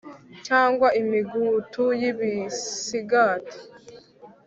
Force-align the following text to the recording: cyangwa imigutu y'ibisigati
cyangwa 0.45 0.87
imigutu 1.01 1.83
y'ibisigati 2.01 3.57